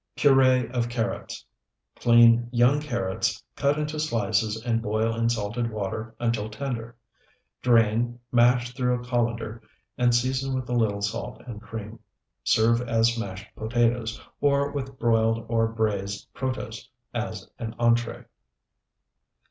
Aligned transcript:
PUREE 0.17 0.67
OF 0.71 0.89
CARROTS 0.89 1.45
Clean 1.97 2.49
young 2.51 2.81
carrots, 2.81 3.43
cut 3.55 3.77
into 3.77 3.99
slices, 3.99 4.59
and 4.65 4.81
boil 4.81 5.13
in 5.15 5.29
salted 5.29 5.69
water 5.69 6.15
until 6.19 6.49
tender. 6.49 6.95
Drain, 7.61 8.17
mash 8.31 8.73
through 8.73 8.99
a 8.99 9.05
colander, 9.05 9.61
and 9.99 10.15
season 10.15 10.55
with 10.55 10.67
a 10.69 10.73
little 10.75 11.03
salt 11.03 11.43
and 11.45 11.61
cream. 11.61 11.99
Serve 12.43 12.81
as 12.81 13.15
mashed 13.15 13.53
potatoes, 13.55 14.19
or 14.39 14.71
with 14.71 14.97
broiled 14.97 15.45
or 15.47 15.71
braized 15.71 16.25
protose 16.33 16.87
as 17.13 17.47
an 17.59 17.75
entree. 17.77 18.23